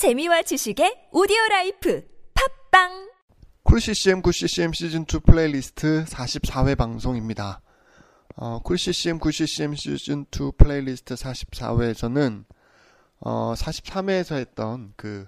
[0.00, 2.02] 재미와 지식의 오디오 라이프
[2.32, 3.10] 팝빵
[3.64, 7.60] 쿨CCM 쿨CCM 시즌2 플레이리스트 44회 방송입니다.
[8.36, 12.46] 어, 쿨CCM 쿨CCM 시즌2 플레이리스트 44회에서는
[13.20, 15.26] 어, 43회에서 했던 그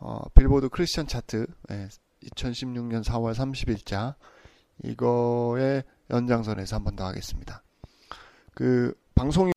[0.00, 1.88] 어, 빌보드 크리스천 차트 예,
[2.26, 4.16] 2016년 4월 30일자
[4.82, 7.62] 이거의 연장선에서 한 번 더 하겠습니다.
[8.52, 9.53] 그 방송이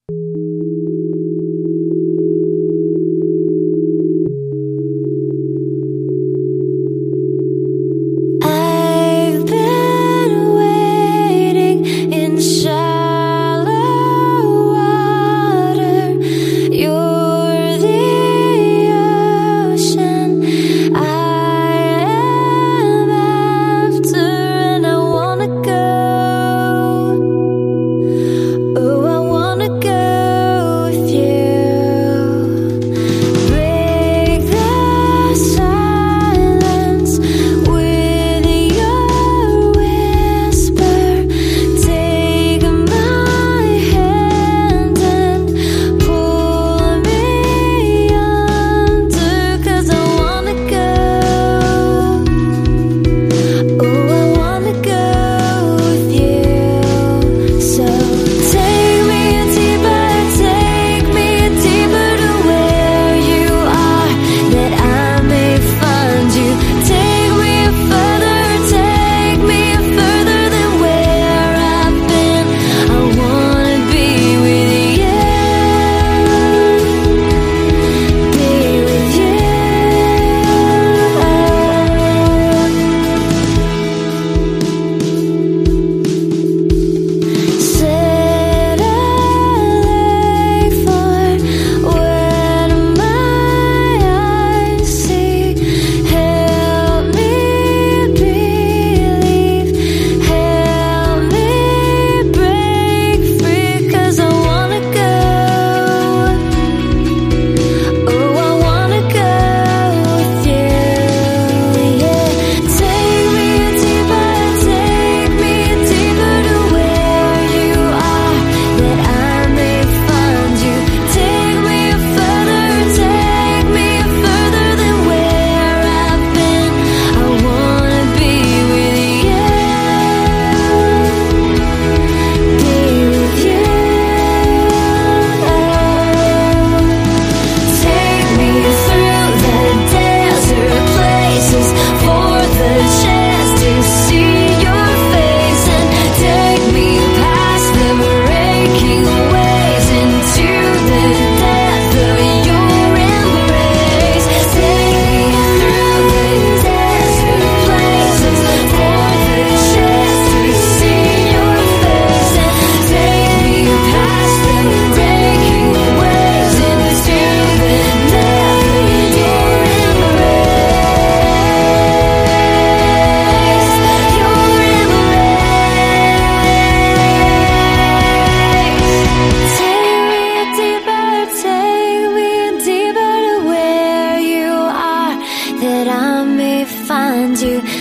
[187.43, 187.76] you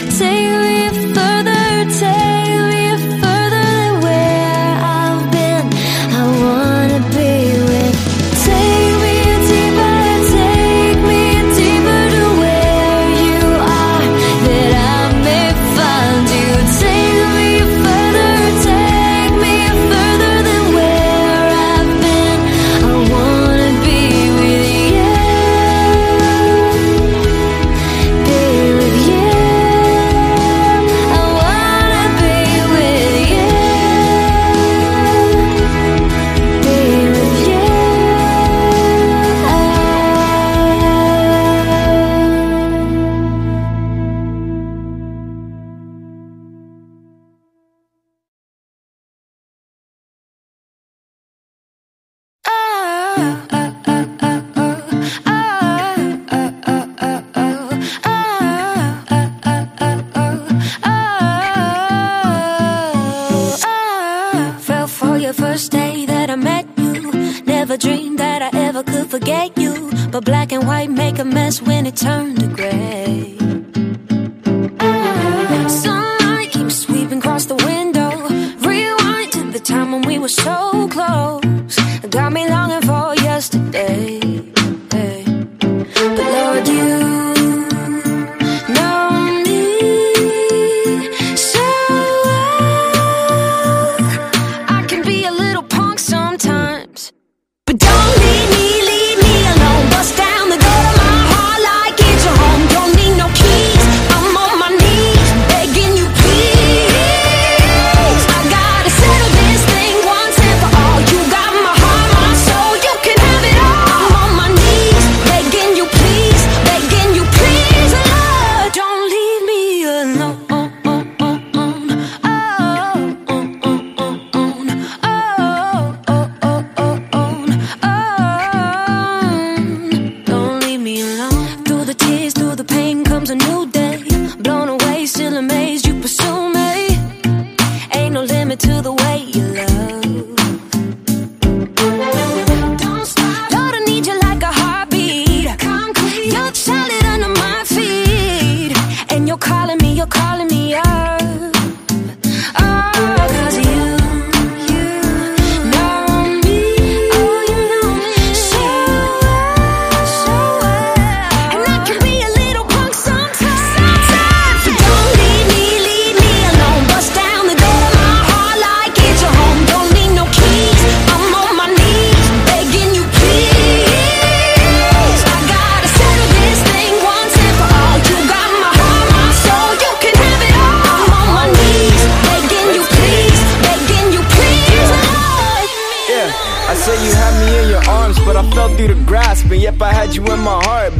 [69.18, 69.72] forget you.
[70.10, 72.65] But black and white make a mess when it turns to gray.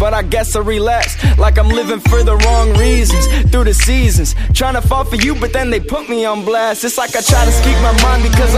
[0.07, 1.19] But I guess I relapsed.
[1.37, 3.27] Like I'm living for the wrong reasons.
[3.51, 6.85] Through the seasons, trying to fall for you, but then they put me on blast.
[6.85, 8.55] It's like I try to speak my mind because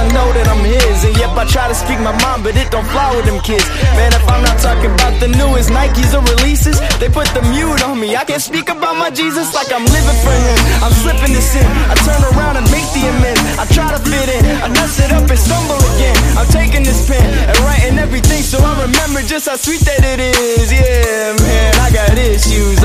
[1.38, 3.62] I try to speak my mind, but it don't fly with them kids.
[3.94, 7.78] Man, if I'm not talking about the newest Nikes or releases, they put the mute
[7.86, 8.16] on me.
[8.18, 10.58] I can't speak about my Jesus like I'm living for him.
[10.82, 11.62] I'm slipping to sin.
[11.86, 13.38] I turn around and make the amends.
[13.54, 14.42] I try to fit in.
[14.66, 16.18] I mess it up and stumble again.
[16.34, 20.18] I'm taking this pen and writing everything so I remember just how sweet that it
[20.18, 20.74] is.
[20.74, 22.82] Yeah, man, I got issues.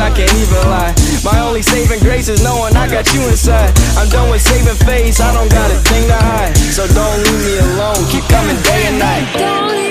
[2.94, 3.74] Got you inside.
[3.98, 5.20] I'm done with saving face.
[5.20, 6.56] I don't got a thing to hide.
[6.58, 8.06] So don't leave me alone.
[8.12, 9.83] Keep coming day and night.